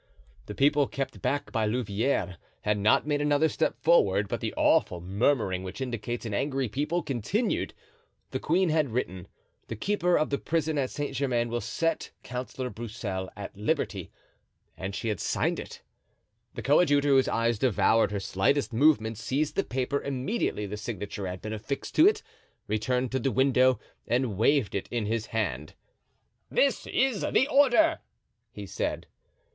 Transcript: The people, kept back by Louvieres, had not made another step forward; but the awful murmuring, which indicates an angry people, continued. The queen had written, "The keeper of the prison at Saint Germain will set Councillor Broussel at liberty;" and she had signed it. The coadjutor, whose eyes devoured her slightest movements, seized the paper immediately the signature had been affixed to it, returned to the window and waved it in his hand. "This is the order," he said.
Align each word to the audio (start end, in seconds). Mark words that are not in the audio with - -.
The 0.47 0.55
people, 0.55 0.87
kept 0.87 1.21
back 1.21 1.51
by 1.51 1.67
Louvieres, 1.67 2.37
had 2.63 2.79
not 2.79 3.05
made 3.05 3.21
another 3.21 3.47
step 3.47 3.75
forward; 3.77 4.27
but 4.27 4.39
the 4.39 4.51
awful 4.57 4.99
murmuring, 4.99 5.61
which 5.61 5.79
indicates 5.79 6.25
an 6.25 6.33
angry 6.33 6.67
people, 6.67 7.03
continued. 7.03 7.75
The 8.31 8.39
queen 8.39 8.69
had 8.69 8.89
written, 8.89 9.27
"The 9.67 9.75
keeper 9.75 10.17
of 10.17 10.31
the 10.31 10.39
prison 10.39 10.79
at 10.79 10.89
Saint 10.89 11.15
Germain 11.15 11.49
will 11.49 11.61
set 11.61 12.09
Councillor 12.23 12.71
Broussel 12.71 13.29
at 13.35 13.55
liberty;" 13.55 14.09
and 14.75 14.95
she 14.95 15.09
had 15.09 15.19
signed 15.19 15.59
it. 15.59 15.83
The 16.55 16.63
coadjutor, 16.63 17.09
whose 17.09 17.27
eyes 17.27 17.59
devoured 17.59 18.09
her 18.09 18.19
slightest 18.19 18.73
movements, 18.73 19.21
seized 19.21 19.55
the 19.55 19.63
paper 19.63 20.01
immediately 20.01 20.65
the 20.65 20.77
signature 20.77 21.27
had 21.27 21.43
been 21.43 21.53
affixed 21.53 21.93
to 21.97 22.07
it, 22.07 22.23
returned 22.67 23.11
to 23.11 23.19
the 23.19 23.29
window 23.29 23.79
and 24.07 24.35
waved 24.35 24.73
it 24.73 24.87
in 24.89 25.05
his 25.05 25.27
hand. 25.27 25.75
"This 26.49 26.87
is 26.87 27.21
the 27.21 27.47
order," 27.49 27.99
he 28.51 28.65
said. 28.65 29.05